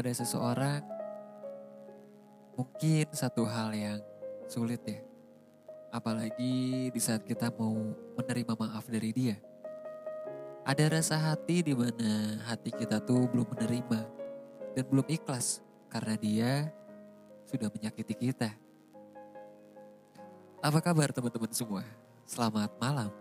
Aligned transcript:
Kepada 0.00 0.16
seseorang 0.16 0.80
mungkin 2.56 3.04
satu 3.12 3.44
hal 3.44 3.68
yang 3.76 4.00
sulit 4.48 4.80
ya. 4.88 4.96
Apalagi 5.92 6.88
di 6.88 6.96
saat 6.96 7.20
kita 7.20 7.52
mau 7.52 7.76
menerima 8.16 8.56
maaf 8.56 8.88
dari 8.88 9.12
dia. 9.12 9.36
Ada 10.64 10.88
rasa 10.88 11.20
hati 11.20 11.60
di 11.60 11.76
mana 11.76 12.40
hati 12.48 12.72
kita 12.72 13.04
tuh 13.04 13.28
belum 13.28 13.44
menerima 13.52 14.00
dan 14.72 14.84
belum 14.88 15.04
ikhlas 15.04 15.60
karena 15.92 16.16
dia 16.16 16.52
sudah 17.44 17.68
menyakiti 17.68 18.16
kita. 18.32 18.56
Apa 20.64 20.80
kabar 20.80 21.12
teman-teman 21.12 21.52
semua? 21.52 21.84
Selamat 22.24 22.72
malam. 22.80 23.12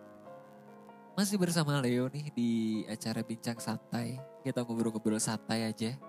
Masih 1.12 1.36
bersama 1.36 1.76
Leo 1.84 2.08
nih 2.08 2.32
di 2.32 2.52
acara 2.88 3.20
Bincang 3.20 3.60
Santai. 3.60 4.16
Kita 4.48 4.64
ngobrol-ngobrol 4.64 5.20
santai 5.20 5.68
aja. 5.68 6.00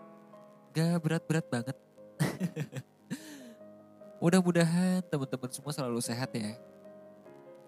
Gak 0.71 1.03
berat-berat 1.03 1.47
banget. 1.51 1.77
Mudah-mudahan 4.23 5.03
teman-teman 5.09 5.51
semua 5.51 5.73
selalu 5.75 5.99
sehat 5.99 6.31
ya. 6.31 6.55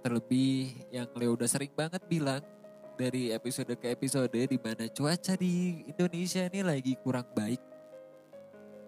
Terlebih 0.07 0.87
yang 0.95 1.09
Leo 1.19 1.35
udah 1.35 1.49
sering 1.51 1.73
banget 1.75 2.03
bilang 2.07 2.43
dari 2.95 3.35
episode 3.35 3.75
ke 3.75 3.91
episode 3.91 4.31
di 4.31 4.59
mana 4.61 4.87
cuaca 4.87 5.35
di 5.35 5.83
Indonesia 5.89 6.47
ini 6.47 6.61
lagi 6.63 6.93
kurang 7.01 7.27
baik. 7.35 7.59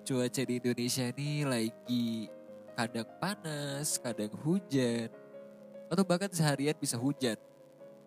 Cuaca 0.05 0.43
di 0.45 0.55
Indonesia 0.63 1.11
ini 1.11 1.43
lagi 1.43 2.29
kadang 2.77 3.09
panas, 3.19 3.99
kadang 3.99 4.31
hujan, 4.45 5.09
atau 5.89 6.05
bahkan 6.05 6.31
seharian 6.31 6.77
bisa 6.77 7.01
hujan 7.01 7.41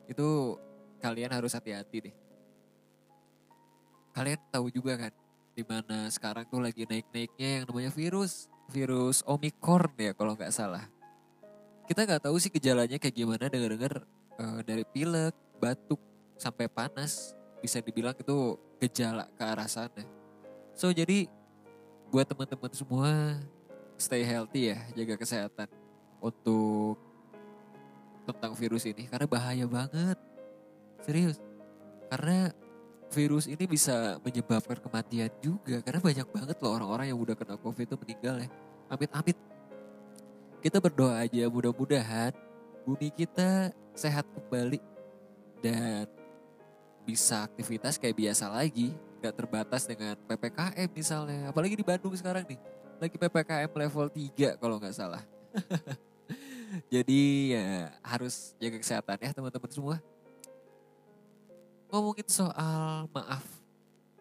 itu 0.08 0.56
kalian 1.04 1.36
harus 1.36 1.52
hati-hati 1.52 2.12
deh. 2.12 2.16
Kalian 4.16 4.40
tahu 4.50 4.70
juga 4.70 4.98
kan, 4.98 5.14
di 5.58 5.66
mana 5.66 6.06
sekarang 6.14 6.46
tuh 6.46 6.62
lagi 6.62 6.86
naik-naiknya 6.86 7.50
yang 7.58 7.64
namanya 7.66 7.90
virus, 7.90 8.46
virus 8.70 9.26
Omicron 9.26 9.90
ya 9.98 10.14
kalau 10.14 10.38
nggak 10.38 10.54
salah. 10.54 10.86
Kita 11.90 12.06
nggak 12.06 12.30
tahu 12.30 12.38
sih 12.38 12.54
gejalanya 12.54 13.02
kayak 13.02 13.18
gimana 13.18 13.50
dengar-dengar 13.50 14.06
uh, 14.38 14.62
dari 14.62 14.86
pilek, 14.86 15.34
batuk 15.58 15.98
sampai 16.38 16.70
panas, 16.70 17.34
bisa 17.58 17.82
dibilang 17.82 18.14
itu 18.14 18.54
gejala 18.78 19.26
ke 19.34 19.42
arah 19.42 19.66
sana. 19.66 20.06
So 20.78 20.94
jadi 20.94 21.26
buat 22.14 22.30
teman-teman 22.30 22.72
semua 22.78 23.42
stay 23.98 24.22
healthy 24.22 24.78
ya, 24.78 24.80
jaga 24.94 25.18
kesehatan 25.18 25.74
untuk 26.22 27.02
tentang 28.30 28.54
virus 28.54 28.86
ini 28.86 29.10
karena 29.10 29.26
bahaya 29.26 29.66
banget. 29.66 30.22
Serius. 31.02 31.42
Karena 32.14 32.54
virus 33.12 33.48
ini 33.48 33.64
bisa 33.64 34.20
menyebabkan 34.20 34.78
kematian 34.84 35.32
juga 35.40 35.80
karena 35.80 36.00
banyak 36.04 36.28
banget 36.28 36.58
loh 36.60 36.72
orang-orang 36.76 37.08
yang 37.12 37.20
udah 37.20 37.36
kena 37.40 37.56
covid 37.60 37.88
itu 37.88 37.96
meninggal 37.96 38.36
ya. 38.44 38.50
Amit-amit. 38.88 39.38
Kita 40.58 40.84
berdoa 40.84 41.24
aja 41.24 41.48
mudah-mudahan 41.48 42.34
bumi 42.84 43.12
kita 43.12 43.72
sehat 43.96 44.28
kembali 44.32 44.80
dan 45.60 46.08
bisa 47.08 47.48
aktivitas 47.48 47.96
kayak 47.96 48.16
biasa 48.16 48.52
lagi. 48.52 48.92
Gak 49.18 49.34
terbatas 49.34 49.90
dengan 49.90 50.14
PPKM 50.30 50.90
misalnya. 50.94 51.50
Apalagi 51.50 51.74
di 51.74 51.86
Bandung 51.86 52.14
sekarang 52.14 52.46
nih. 52.46 52.60
Lagi 53.02 53.16
PPKM 53.18 53.72
level 53.72 54.08
3 54.10 54.62
kalau 54.62 54.78
nggak 54.78 54.96
salah. 54.96 55.24
Jadi 56.94 57.56
ya 57.56 57.90
harus 58.04 58.54
jaga 58.60 58.78
kesehatan 58.78 59.18
ya 59.24 59.32
teman-teman 59.34 59.72
semua. 59.72 59.98
Ngomongin 61.88 62.28
soal 62.28 63.08
maaf. 63.12 63.44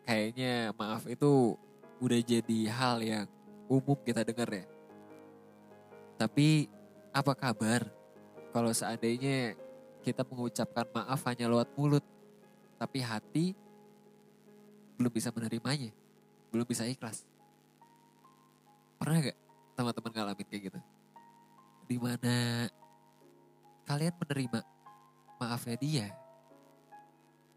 Kayaknya 0.07 0.71
maaf 0.79 1.03
itu 1.11 1.59
udah 1.99 2.21
jadi 2.23 2.59
hal 2.71 3.03
yang 3.03 3.27
umum 3.67 3.99
kita 4.07 4.23
dengar 4.23 4.47
ya. 4.47 4.67
Tapi 6.17 6.71
apa 7.11 7.33
kabar 7.35 7.87
kalau 8.55 8.71
seandainya 8.71 9.59
kita 10.07 10.23
mengucapkan 10.23 10.87
maaf 10.95 11.21
hanya 11.27 11.51
lewat 11.51 11.69
mulut, 11.75 12.05
tapi 12.79 13.03
hati 13.03 13.59
belum 14.95 15.11
bisa 15.11 15.35
menerimanya, 15.35 15.91
belum 16.55 16.65
bisa 16.65 16.87
ikhlas. 16.87 17.27
Pernah 18.97 19.29
gak 19.29 19.39
teman-teman 19.77 20.13
ngalamin 20.15 20.47
kayak 20.49 20.63
gitu? 20.73 20.81
di 21.87 21.97
mana 22.03 22.67
kalian 23.87 24.15
menerima 24.19 24.61
maafnya 25.39 25.77
dia. 25.79 26.09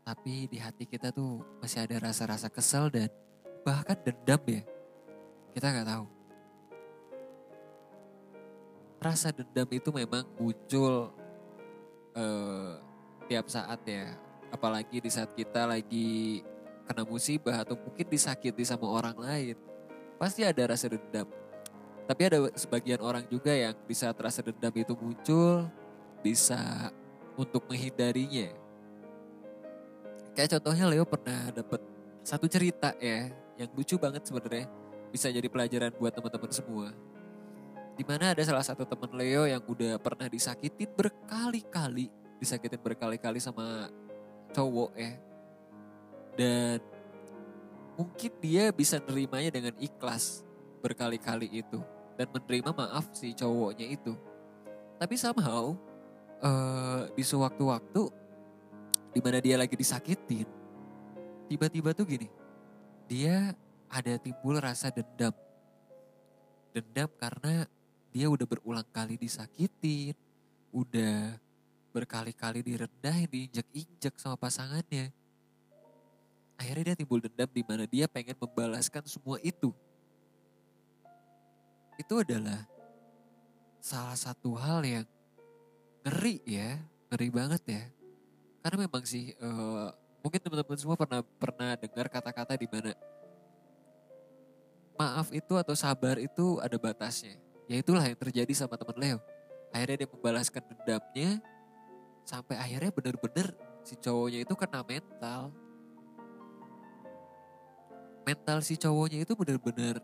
Tapi 0.09 0.49
di 0.49 0.57
hati 0.57 0.89
kita 0.89 1.13
tuh 1.13 1.45
masih 1.61 1.85
ada 1.85 2.09
rasa-rasa 2.09 2.49
kesel 2.49 2.89
dan 2.89 3.13
bahkan 3.61 3.93
dendam 4.01 4.41
ya. 4.49 4.65
Kita 5.53 5.69
nggak 5.69 5.85
tahu. 5.85 6.05
Rasa 8.97 9.29
dendam 9.29 9.69
itu 9.69 9.89
memang 9.93 10.25
muncul 10.41 11.13
uh, 12.17 12.73
tiap 13.29 13.45
saat 13.53 13.85
ya. 13.85 14.17
Apalagi 14.49 14.97
di 14.97 15.13
saat 15.13 15.29
kita 15.37 15.69
lagi 15.69 16.41
kena 16.89 17.05
musibah 17.05 17.61
atau 17.61 17.77
mungkin 17.77 18.09
disakiti 18.09 18.65
sama 18.65 18.89
orang 18.89 19.13
lain. 19.13 19.53
Pasti 20.17 20.41
ada 20.41 20.73
rasa 20.73 20.89
dendam 20.89 21.29
tapi 22.09 22.25
ada 22.25 22.49
sebagian 22.57 23.05
orang 23.05 23.21
juga 23.29 23.53
yang 23.53 23.77
bisa 23.85 24.09
terasa 24.17 24.41
dendam 24.41 24.73
itu 24.73 24.97
muncul, 24.97 25.69
bisa 26.25 26.89
untuk 27.37 27.69
menghindarinya. 27.69 28.49
Kayak 30.37 30.59
contohnya 30.59 30.85
Leo 30.87 31.05
pernah 31.05 31.49
dapat 31.51 31.81
satu 32.23 32.45
cerita 32.45 32.93
ya, 33.01 33.29
yang 33.57 33.69
lucu 33.73 33.95
banget 33.97 34.23
sebenarnya. 34.27 34.67
Bisa 35.09 35.33
jadi 35.33 35.45
pelajaran 35.49 35.91
buat 35.97 36.13
teman-teman 36.13 36.51
semua. 36.53 36.87
Di 37.99 38.07
mana 38.07 38.31
ada 38.31 38.43
salah 38.45 38.63
satu 38.63 38.87
teman 38.87 39.11
Leo 39.17 39.43
yang 39.43 39.59
udah 39.65 39.99
pernah 39.99 40.31
disakitin 40.31 40.87
berkali-kali, 40.95 42.07
disakitin 42.39 42.79
berkali-kali 42.79 43.43
sama 43.43 43.91
cowok 44.55 44.91
ya. 44.95 45.11
Dan 46.39 46.79
mungkin 47.99 48.31
dia 48.39 48.71
bisa 48.71 49.03
nerimanya 49.03 49.51
dengan 49.51 49.75
ikhlas 49.75 50.47
berkali-kali 50.79 51.51
itu 51.51 51.83
dan 52.15 52.31
menerima 52.31 52.71
maaf 52.71 53.11
si 53.11 53.35
cowoknya 53.35 53.91
itu. 53.91 54.15
Tapi 54.95 55.15
somehow 55.19 55.75
uh, 56.39 57.07
di 57.15 57.23
sewaktu-waktu 57.23 58.01
di 59.19 59.27
mana 59.27 59.43
dia 59.43 59.59
lagi 59.59 59.75
disakitin, 59.75 60.47
tiba-tiba 61.51 61.91
tuh 61.91 62.07
gini, 62.07 62.31
dia 63.03 63.51
ada 63.91 64.15
timbul 64.15 64.55
rasa 64.63 64.87
dendam. 64.95 65.35
Dendam 66.71 67.11
karena 67.19 67.67
dia 68.15 68.31
udah 68.31 68.47
berulang 68.47 68.87
kali 68.95 69.19
disakitin, 69.19 70.15
udah 70.71 71.35
berkali-kali 71.91 72.63
direndahin, 72.63 73.27
diinjek-injek 73.27 74.15
sama 74.15 74.39
pasangannya. 74.39 75.11
Akhirnya 76.55 76.95
dia 76.95 77.03
timbul 77.03 77.19
dendam 77.19 77.51
di 77.51 77.63
mana 77.67 77.83
dia 77.83 78.07
pengen 78.07 78.39
membalaskan 78.39 79.03
semua 79.03 79.35
itu 79.43 79.75
itu 81.99 82.15
adalah 82.23 82.63
salah 83.83 84.15
satu 84.15 84.55
hal 84.55 84.79
yang 84.87 85.03
ngeri 86.07 86.39
ya, 86.47 86.79
ngeri 87.11 87.27
banget 87.27 87.63
ya. 87.67 87.83
Karena 88.69 88.85
memang 88.85 89.01
sih 89.01 89.33
uh, 89.41 89.89
mungkin 90.21 90.37
teman-teman 90.45 90.77
semua 90.77 90.93
pernah 90.93 91.25
pernah 91.41 91.73
dengar 91.73 92.05
kata-kata 92.05 92.53
di 92.53 92.69
mana 92.69 92.93
maaf 94.93 95.33
itu 95.33 95.57
atau 95.57 95.73
sabar 95.73 96.21
itu 96.21 96.61
ada 96.61 96.77
batasnya. 96.77 97.33
Ya 97.65 97.81
itulah 97.81 98.05
yang 98.05 98.13
terjadi 98.13 98.53
sama 98.53 98.77
teman 98.77 98.93
Leo. 99.01 99.17
Akhirnya 99.73 100.05
dia 100.05 100.09
membalaskan 100.13 100.61
dendamnya 100.69 101.41
sampai 102.21 102.61
akhirnya 102.61 102.93
bener-bener 102.93 103.57
si 103.81 103.97
cowoknya 103.97 104.45
itu 104.45 104.53
kena 104.53 104.85
mental. 104.85 105.49
Mental 108.21 108.57
si 108.61 108.77
cowoknya 108.77 109.25
itu 109.25 109.33
bener-bener 109.33 109.97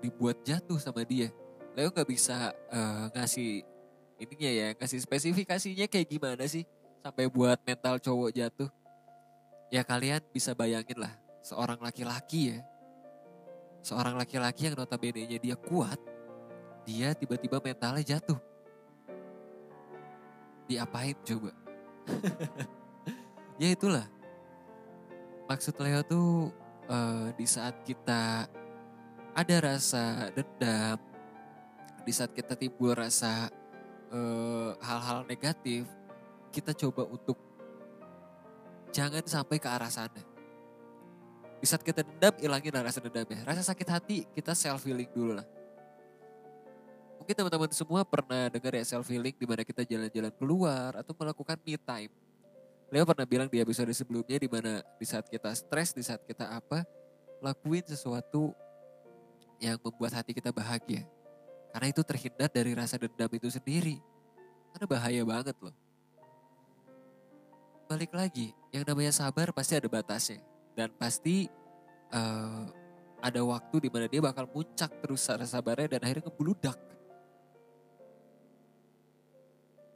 dibuat 0.00 0.40
jatuh 0.48 0.80
sama 0.80 1.04
dia. 1.04 1.28
Leo 1.76 1.92
nggak 1.92 2.08
bisa 2.08 2.56
uh, 2.72 3.12
ngasih 3.12 3.68
ininya 4.16 4.48
ya, 4.48 4.68
ngasih 4.80 4.96
spesifikasinya 5.04 5.84
kayak 5.92 6.08
gimana 6.08 6.48
sih 6.48 6.64
sampai 7.02 7.26
buat 7.30 7.58
mental 7.62 7.96
cowok 8.02 8.30
jatuh. 8.34 8.70
Ya 9.68 9.84
kalian 9.84 10.24
bisa 10.32 10.56
bayangin 10.56 10.96
lah, 10.96 11.12
seorang 11.44 11.76
laki-laki 11.78 12.56
ya, 12.56 12.58
seorang 13.84 14.16
laki-laki 14.16 14.72
yang 14.72 14.76
notabene-nya 14.80 15.36
dia 15.36 15.56
kuat, 15.56 16.00
dia 16.88 17.12
tiba-tiba 17.12 17.60
mentalnya 17.60 18.16
jatuh. 18.16 18.40
Diapain 20.64 21.16
coba? 21.24 21.52
ya 23.60 23.68
itulah. 23.72 24.08
Maksud 25.48 25.80
Leo 25.80 26.00
tuh 26.04 26.52
uh, 26.88 27.32
di 27.36 27.44
saat 27.48 27.80
kita 27.84 28.48
ada 29.32 29.56
rasa 29.60 30.32
dendam, 30.32 31.00
di 32.04 32.12
saat 32.12 32.32
kita 32.32 32.56
timbul 32.56 32.96
rasa 32.96 33.52
eh, 34.10 34.70
hal-hal 34.82 35.22
uh, 35.22 35.28
negatif, 35.28 35.86
kita 36.50 36.72
coba 36.72 37.06
untuk 37.08 37.36
jangan 38.90 39.22
sampai 39.24 39.56
ke 39.60 39.68
arah 39.68 39.92
sana. 39.92 40.22
Di 41.58 41.66
saat 41.66 41.82
kita 41.82 42.06
dendam, 42.06 42.34
ilangin 42.38 42.70
rasa 42.70 43.02
dendamnya. 43.02 43.42
Rasa 43.42 43.62
sakit 43.66 43.88
hati, 43.90 44.18
kita 44.30 44.54
self 44.54 44.86
healing 44.86 45.10
dulu 45.10 45.34
lah. 45.34 45.46
Mungkin 47.18 47.34
teman-teman 47.34 47.70
semua 47.74 48.06
pernah 48.06 48.46
dengar 48.48 48.72
ya 48.78 48.84
self 48.86 49.04
healing 49.10 49.34
di 49.34 49.46
mana 49.46 49.66
kita 49.66 49.82
jalan-jalan 49.82 50.32
keluar 50.38 50.90
atau 50.96 51.12
melakukan 51.18 51.58
me 51.66 51.74
time. 51.76 52.12
Leo 52.88 53.04
pernah 53.04 53.28
bilang 53.28 53.52
di 53.52 53.60
episode 53.60 53.92
sebelumnya 53.92 54.38
di 54.40 54.48
mana 54.48 54.80
di 54.96 55.04
saat 55.04 55.28
kita 55.28 55.52
stres, 55.52 55.92
di 55.92 56.00
saat 56.00 56.24
kita 56.24 56.48
apa, 56.48 56.88
lakuin 57.44 57.84
sesuatu 57.84 58.56
yang 59.60 59.76
membuat 59.82 60.16
hati 60.22 60.32
kita 60.32 60.54
bahagia. 60.54 61.04
Karena 61.74 61.86
itu 61.92 62.00
terhindar 62.00 62.48
dari 62.48 62.72
rasa 62.72 62.96
dendam 62.96 63.28
itu 63.28 63.50
sendiri. 63.52 64.00
Karena 64.72 64.86
bahaya 64.88 65.22
banget 65.26 65.56
loh. 65.60 65.74
Balik 67.88 68.12
lagi, 68.12 68.52
yang 68.68 68.84
namanya 68.84 69.16
sabar 69.16 69.48
pasti 69.48 69.72
ada 69.80 69.88
batasnya. 69.88 70.44
Dan 70.76 70.92
pasti 71.00 71.48
uh, 72.12 72.68
ada 73.24 73.40
waktu 73.40 73.80
di 73.80 73.88
mana 73.88 74.04
dia 74.04 74.20
bakal 74.20 74.44
muncak 74.44 74.92
terus 75.00 75.24
sabarnya 75.24 75.96
dan 75.96 76.04
akhirnya 76.04 76.28
ngebludak. 76.28 76.76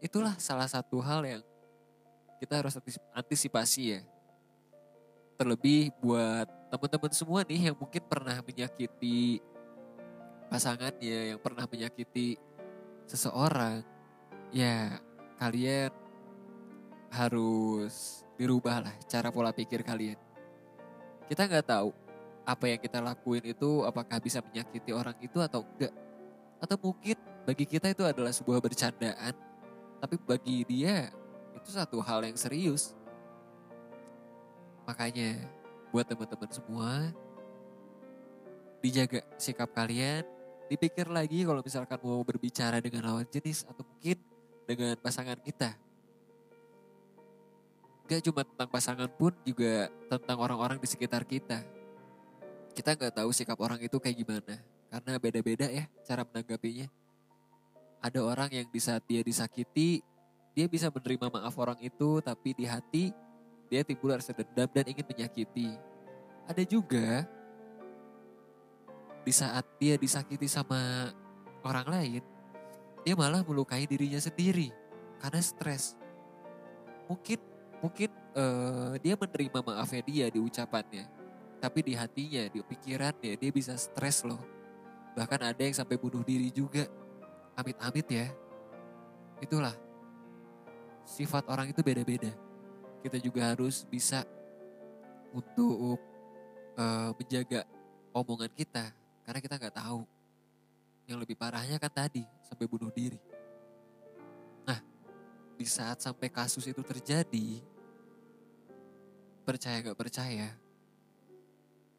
Itulah 0.01 0.35
salah 0.41 0.65
satu 0.65 1.05
hal 1.05 1.21
yang 1.23 1.43
kita 2.41 2.65
harus 2.65 2.81
antisipasi 3.13 3.83
ya. 3.95 4.01
Terlebih 5.37 5.93
buat 6.01 6.49
teman-teman 6.73 7.13
semua 7.13 7.45
nih 7.45 7.71
yang 7.71 7.77
mungkin 7.77 8.03
pernah 8.09 8.41
menyakiti 8.41 9.45
pasangannya 10.49 11.37
yang 11.37 11.41
pernah 11.45 11.69
menyakiti 11.69 12.41
seseorang, 13.05 13.85
ya 14.49 14.97
kalian 15.37 15.93
harus 17.13 18.25
dirubah 18.41 18.89
lah 18.89 18.95
cara 19.05 19.29
pola 19.29 19.53
pikir 19.53 19.85
kalian. 19.85 20.17
Kita 21.29 21.45
nggak 21.45 21.67
tahu 21.69 21.93
apa 22.43 22.65
yang 22.67 22.81
kita 22.81 22.99
lakuin 22.99 23.45
itu 23.53 23.87
apakah 23.87 24.19
bisa 24.19 24.43
menyakiti 24.43 24.91
orang 24.91 25.15
itu 25.21 25.39
atau 25.39 25.63
enggak. 25.63 25.93
Atau 26.59 26.77
mungkin 26.81 27.17
bagi 27.45 27.69
kita 27.69 27.93
itu 27.93 28.03
adalah 28.03 28.33
sebuah 28.33 28.59
bercandaan, 28.65 29.35
tapi 30.01 30.17
bagi 30.19 30.65
dia 30.67 31.13
itu 31.55 31.69
satu 31.71 32.01
hal 32.01 32.25
yang 32.25 32.39
serius. 32.39 32.97
Makanya 34.89 35.39
buat 35.95 36.09
teman-teman 36.09 36.51
semua, 36.51 36.91
dijaga 38.83 39.23
sikap 39.39 39.71
kalian, 39.71 40.27
dipikir 40.67 41.07
lagi 41.07 41.47
kalau 41.47 41.63
misalkan 41.63 42.01
mau 42.03 42.25
berbicara 42.27 42.83
dengan 42.83 43.07
lawan 43.07 43.29
jenis 43.31 43.69
atau 43.69 43.87
mungkin 43.87 44.19
dengan 44.67 44.97
pasangan 44.99 45.39
kita. 45.39 45.92
Gak 48.11 48.23
cuma 48.27 48.43
tentang 48.43 48.69
pasangan 48.69 49.11
pun 49.11 49.33
juga 49.47 49.89
tentang 50.11 50.37
orang-orang 50.43 50.79
di 50.83 50.89
sekitar 50.91 51.23
kita. 51.23 51.63
Kita 52.75 52.97
gak 52.99 53.23
tahu 53.23 53.31
sikap 53.31 53.59
orang 53.63 53.79
itu 53.79 53.97
kayak 54.01 54.17
gimana. 54.19 54.55
Karena 54.93 55.17
beda-beda 55.17 55.67
ya 55.73 55.89
cara 56.05 56.27
menanggapinya. 56.27 56.91
Ada 58.03 58.21
orang 58.21 58.51
yang 58.51 58.67
di 58.69 58.81
saat 58.83 59.07
dia 59.07 59.23
disakiti, 59.23 60.03
dia 60.53 60.67
bisa 60.67 60.91
menerima 60.91 61.31
maaf 61.33 61.55
orang 61.57 61.79
itu, 61.81 62.19
tapi 62.21 62.53
di 62.53 62.67
hati 62.67 63.15
dia 63.73 63.81
timbul 63.87 64.13
rasa 64.13 64.37
dendam 64.37 64.69
dan 64.69 64.85
ingin 64.85 65.07
menyakiti. 65.07 65.73
Ada 66.45 66.63
juga 66.67 67.25
di 69.23 69.33
saat 69.33 69.65
dia 69.79 69.95
disakiti 69.97 70.51
sama 70.51 71.09
orang 71.63 71.87
lain, 71.89 72.23
dia 73.07 73.15
malah 73.15 73.41
melukai 73.47 73.87
dirinya 73.87 74.19
sendiri 74.19 74.75
karena 75.23 75.41
stres. 75.41 75.95
Mungkin 77.07 77.39
mungkin 77.83 78.09
uh, 78.39 78.95
dia 79.03 79.19
menerima 79.19 79.59
maafnya 79.59 80.03
dia 80.07 80.27
di 80.31 80.39
ucapannya, 80.39 81.05
tapi 81.59 81.79
di 81.83 81.93
hatinya, 81.99 82.47
di 82.47 82.63
pikirannya 82.63 83.35
dia 83.35 83.51
bisa 83.51 83.75
stres 83.75 84.23
loh. 84.23 84.41
Bahkan 85.19 85.41
ada 85.53 85.61
yang 85.61 85.75
sampai 85.75 85.99
bunuh 85.99 86.23
diri 86.23 86.49
juga. 86.49 86.87
Amit-amit 87.53 88.09
ya. 88.09 88.33
Itulah 89.43 89.77
sifat 91.05 91.45
orang 91.51 91.69
itu 91.69 91.85
beda-beda. 91.85 92.33
Kita 93.03 93.19
juga 93.21 93.53
harus 93.53 93.85
bisa 93.85 94.25
untuk 95.35 96.01
uh, 96.79 97.11
menjaga 97.19 97.67
omongan 98.15 98.49
kita 98.57 98.95
karena 99.27 99.41
kita 99.43 99.55
nggak 99.59 99.77
tahu. 99.77 100.07
Yang 101.11 101.19
lebih 101.27 101.37
parahnya 101.37 101.77
kan 101.83 101.93
tadi 101.93 102.23
sampai 102.47 102.65
bunuh 102.71 102.89
diri. 102.95 103.32
Di 105.57 105.67
saat 105.69 106.03
sampai 106.03 106.29
kasus 106.33 106.67
itu 106.67 106.83
terjadi, 106.83 107.63
percaya 109.47 109.79
gak 109.83 109.99
percaya, 109.99 110.51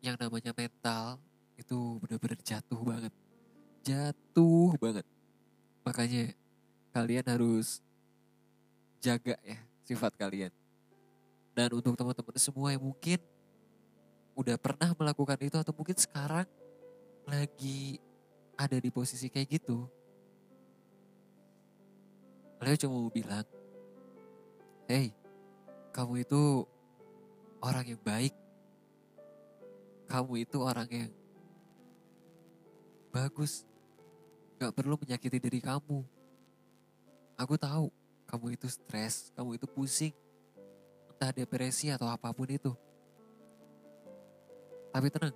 yang 0.04 0.20
namanya 0.20 0.52
mental 0.52 1.20
itu 1.56 2.00
benar-benar 2.04 2.40
jatuh 2.44 2.82
banget. 2.84 3.14
Jatuh 3.84 4.76
banget. 4.80 5.06
Makanya 5.88 6.36
kalian 6.92 7.26
harus 7.28 7.80
jaga 9.04 9.36
ya 9.44 9.60
sifat 9.84 10.16
kalian. 10.16 10.52
Dan 11.54 11.70
untuk 11.76 11.94
teman-teman 11.94 12.36
semua 12.40 12.74
yang 12.74 12.84
mungkin 12.84 13.20
udah 14.34 14.58
pernah 14.58 14.92
melakukan 14.98 15.38
itu 15.46 15.58
atau 15.62 15.72
mungkin 15.76 15.94
sekarang 15.94 16.50
lagi 17.30 18.02
ada 18.58 18.76
di 18.76 18.90
posisi 18.90 19.30
kayak 19.30 19.62
gitu, 19.62 19.86
Leo 22.64 22.80
cuma 22.80 22.96
mau 22.96 23.12
bilang, 23.12 23.44
hey, 24.88 25.12
kamu 25.92 26.24
itu 26.24 26.64
orang 27.60 27.86
yang 27.92 28.00
baik. 28.00 28.32
Kamu 30.08 30.34
itu 30.40 30.58
orang 30.64 30.88
yang 30.88 31.12
bagus. 33.12 33.68
Gak 34.64 34.72
perlu 34.72 34.96
menyakiti 34.96 35.44
diri 35.44 35.60
kamu. 35.60 36.08
Aku 37.36 37.60
tahu 37.60 37.92
kamu 38.32 38.56
itu 38.56 38.72
stres, 38.72 39.36
kamu 39.36 39.60
itu 39.60 39.68
pusing. 39.68 40.16
Entah 41.12 41.36
depresi 41.36 41.92
atau 41.92 42.08
apa 42.08 42.32
pun 42.32 42.48
itu. 42.48 42.72
Tapi 44.96 45.12
tenang, 45.12 45.36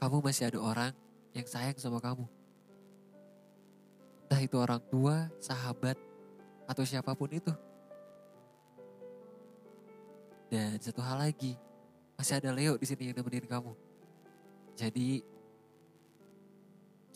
kamu 0.00 0.16
masih 0.24 0.48
ada 0.48 0.58
orang 0.64 0.92
yang 1.36 1.44
sayang 1.44 1.76
sama 1.76 2.00
kamu. 2.00 2.24
Entah 4.24 4.40
itu 4.40 4.56
orang 4.56 4.80
tua, 4.88 5.28
sahabat, 5.42 6.07
atau 6.68 6.84
siapa 6.84 7.16
pun 7.16 7.32
itu. 7.32 7.52
Dan 10.52 10.76
satu 10.80 11.00
hal 11.00 11.24
lagi, 11.24 11.56
masih 12.20 12.36
ada 12.36 12.52
Leo 12.52 12.76
di 12.76 12.84
sini 12.84 13.08
yang 13.08 13.16
nemenin 13.16 13.48
kamu. 13.48 13.72
Jadi 14.76 15.24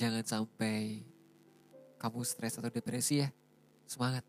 jangan 0.00 0.24
sampai 0.24 1.04
kamu 2.00 2.20
stres 2.24 2.56
atau 2.56 2.72
depresi 2.72 3.22
ya. 3.22 3.28
Semangat. 3.84 4.24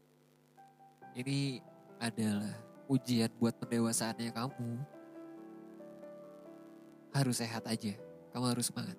Ini 1.15 1.63
adalah 1.97 2.53
ujian 2.91 3.31
buat 3.39 3.55
pendewasaannya 3.57 4.29
kamu. 4.29 4.69
Harus 7.15 7.39
sehat 7.39 7.63
aja. 7.65 7.95
Kamu 8.35 8.45
harus 8.49 8.69
semangat. 8.69 8.97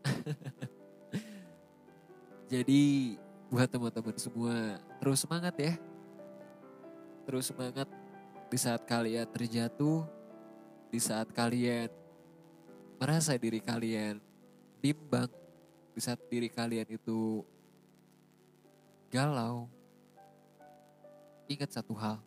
Jadi 2.52 3.14
buat 3.50 3.66
teman-teman 3.66 4.14
semua 4.14 4.78
terus 5.02 5.26
semangat 5.26 5.54
ya. 5.58 5.74
Terus 7.26 7.50
semangat 7.50 7.90
di 8.46 8.58
saat 8.58 8.86
kalian 8.86 9.26
terjatuh, 9.26 10.06
di 10.90 10.98
saat 11.02 11.26
kalian 11.34 11.90
merasa 13.02 13.34
diri 13.34 13.58
kalian 13.58 14.22
bimbang, 14.78 15.28
di 15.92 16.00
saat 16.00 16.22
diri 16.30 16.46
kalian 16.46 16.86
itu 16.94 17.42
galau. 19.10 19.66
Ingat 21.50 21.74
satu 21.74 21.98
hal, 21.98 22.22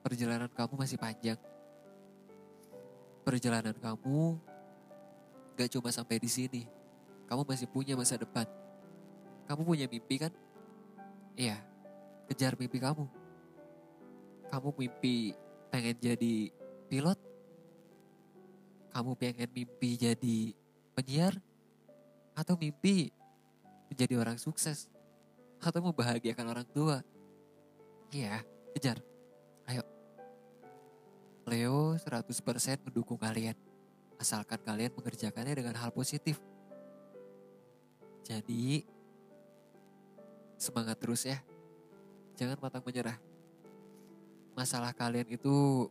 perjalanan 0.00 0.48
kamu 0.48 0.74
masih 0.80 0.96
panjang. 0.96 1.36
Perjalanan 3.20 3.76
kamu 3.76 4.40
gak 5.60 5.68
cuma 5.76 5.92
sampai 5.92 6.16
di 6.16 6.32
sini. 6.32 6.64
Kamu 7.28 7.44
masih 7.44 7.68
punya 7.68 7.92
masa 7.92 8.16
depan. 8.16 8.59
Kamu 9.50 9.66
punya 9.66 9.90
mimpi 9.90 10.14
kan? 10.14 10.30
Iya, 11.34 11.58
kejar 12.30 12.54
mimpi 12.54 12.78
kamu. 12.78 13.02
Kamu 14.46 14.70
mimpi 14.78 15.34
pengen 15.74 15.98
jadi 15.98 16.54
pilot? 16.86 17.18
Kamu 18.94 19.18
pengen 19.18 19.50
mimpi 19.50 19.98
jadi 19.98 20.54
penyiar? 20.94 21.34
Atau 22.38 22.54
mimpi 22.54 23.10
menjadi 23.90 24.22
orang 24.22 24.38
sukses? 24.38 24.86
Atau 25.58 25.82
membahagiakan 25.82 26.46
orang 26.46 26.68
tua? 26.70 27.02
Iya, 28.14 28.46
kejar. 28.78 29.02
Ayo. 29.66 29.82
Leo 31.50 31.98
100% 31.98 32.86
mendukung 32.86 33.18
kalian. 33.18 33.58
Asalkan 34.14 34.62
kalian 34.62 34.94
mengerjakannya 34.94 35.58
dengan 35.58 35.74
hal 35.74 35.90
positif. 35.90 36.38
Jadi, 38.22 38.86
semangat 40.60 41.00
terus 41.00 41.24
ya. 41.24 41.40
Jangan 42.36 42.60
matang 42.60 42.84
menyerah. 42.84 43.16
Masalah 44.52 44.92
kalian 44.92 45.32
itu 45.32 45.88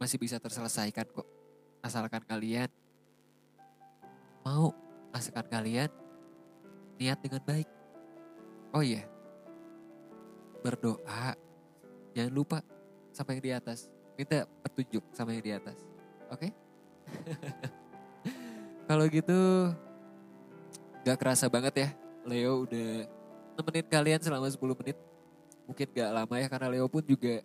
masih 0.00 0.16
bisa 0.16 0.40
terselesaikan 0.40 1.04
kok. 1.12 1.28
Asalkan 1.84 2.24
kalian 2.24 2.72
mau, 4.40 4.72
asalkan 5.12 5.44
kalian 5.52 5.92
niat 6.96 7.20
dengan 7.20 7.44
baik. 7.44 7.68
Oh 8.72 8.80
iya, 8.80 9.04
berdoa. 10.64 11.36
Jangan 12.16 12.32
lupa 12.32 12.58
sama 13.12 13.36
yang 13.36 13.44
di 13.44 13.52
atas. 13.52 13.92
Minta 14.16 14.48
petunjuk 14.64 15.04
sama 15.12 15.36
yang 15.36 15.44
di 15.44 15.52
atas. 15.52 15.78
Oke? 16.32 16.48
Okay? 16.48 16.50
Kalau 18.88 19.04
gitu 19.08 19.38
gak 21.04 21.18
kerasa 21.20 21.52
banget 21.52 21.74
ya. 21.84 21.88
Leo 22.24 22.64
udah 22.64 23.08
nemenin 23.60 23.86
kalian 23.86 24.20
selama 24.20 24.48
10 24.48 24.60
menit. 24.80 24.96
Mungkin 25.64 25.86
gak 25.92 26.10
lama 26.12 26.34
ya 26.36 26.46
karena 26.48 26.68
Leo 26.72 26.86
pun 26.88 27.04
juga 27.04 27.40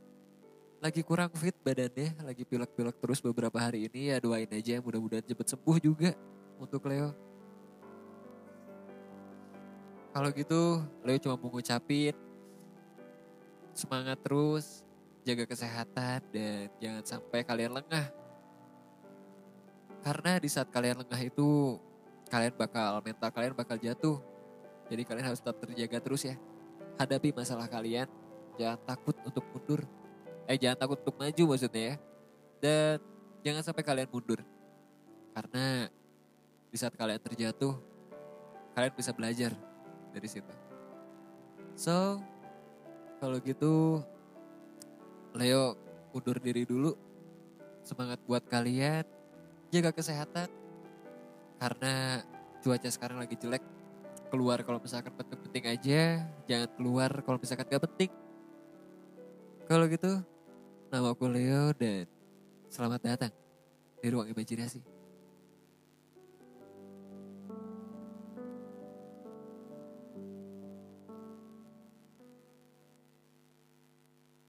lagi 0.80 1.04
kurang 1.04 1.32
fit 1.36 1.56
badannya, 1.60 2.16
lagi 2.24 2.48
pilek-pilek 2.48 2.96
terus 3.04 3.20
beberapa 3.20 3.60
hari 3.60 3.92
ini 3.92 4.16
ya 4.16 4.18
doain 4.24 4.48
aja 4.48 4.80
mudah-mudahan 4.80 5.28
cepet 5.28 5.48
sembuh 5.52 5.78
juga 5.80 6.16
untuk 6.56 6.88
Leo. 6.88 7.12
Kalau 10.16 10.30
gitu 10.32 10.84
Leo 11.04 11.20
cuma 11.20 11.36
mau 11.36 11.52
ngucapin 11.52 12.16
semangat 13.76 14.20
terus, 14.24 14.84
jaga 15.24 15.44
kesehatan 15.48 16.20
dan 16.32 16.68
jangan 16.80 17.04
sampai 17.04 17.44
kalian 17.44 17.76
lengah. 17.76 18.08
Karena 20.00 20.40
di 20.40 20.48
saat 20.48 20.72
kalian 20.72 21.04
lengah 21.04 21.22
itu 21.24 21.80
kalian 22.32 22.56
bakal 22.56 23.04
mental 23.04 23.30
kalian 23.36 23.56
bakal 23.56 23.76
jatuh. 23.76 24.29
Jadi 24.90 25.02
kalian 25.06 25.26
harus 25.30 25.40
tetap 25.40 25.62
terjaga 25.62 25.98
terus 26.02 26.26
ya. 26.26 26.36
Hadapi 26.98 27.32
masalah 27.32 27.70
kalian, 27.70 28.10
jangan 28.58 28.80
takut 28.84 29.16
untuk 29.24 29.46
mundur. 29.54 29.82
Eh 30.50 30.58
jangan 30.58 30.78
takut 30.82 30.98
untuk 31.00 31.16
maju 31.16 31.44
maksudnya 31.56 31.84
ya. 31.94 31.96
Dan 32.60 32.98
jangan 33.46 33.64
sampai 33.64 33.84
kalian 33.86 34.10
mundur. 34.10 34.42
Karena 35.32 35.88
di 36.68 36.78
saat 36.78 36.98
kalian 36.98 37.22
terjatuh, 37.22 37.78
kalian 38.74 38.94
bisa 38.98 39.14
belajar 39.14 39.54
dari 40.12 40.28
situ. 40.28 40.54
So, 41.78 42.20
kalau 43.22 43.40
gitu 43.40 44.04
Leo 45.38 45.78
undur 46.14 46.42
diri 46.42 46.66
dulu. 46.66 46.98
Semangat 47.86 48.20
buat 48.26 48.42
kalian. 48.50 49.06
Jaga 49.70 49.94
kesehatan. 49.94 50.50
Karena 51.62 52.24
cuaca 52.60 52.90
sekarang 52.90 53.22
lagi 53.22 53.38
jelek. 53.38 53.62
Keluar 54.30 54.62
kalau 54.62 54.78
misalkan 54.78 55.14
penting-penting 55.18 55.66
aja. 55.66 56.02
Jangan 56.46 56.70
keluar 56.78 57.10
kalau 57.26 57.38
misalkan 57.42 57.66
gak 57.66 57.84
penting. 57.90 58.12
Kalau 59.66 59.86
gitu, 59.90 60.22
nama 60.90 61.14
aku 61.14 61.26
Leo 61.30 61.74
dan 61.78 62.06
selamat 62.70 63.02
datang 63.06 63.34
di 64.02 64.08
ruang 64.10 64.30
imajinasi. 64.30 64.99